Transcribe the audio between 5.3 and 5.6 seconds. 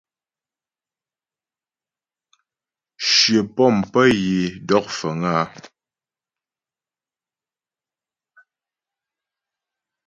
áa.